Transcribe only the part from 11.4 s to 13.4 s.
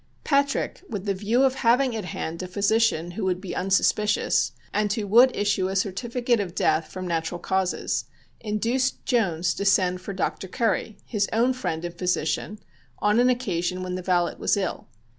friend and physician, on an